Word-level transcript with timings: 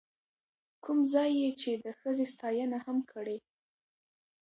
کوم 0.83 0.99
ځاى 1.11 1.31
يې 1.39 1.49
چې 1.61 1.71
د 1.83 1.85
ښځې 1.99 2.25
ستاينه 2.33 2.77
هم 2.85 2.97
کړې،، 3.11 3.37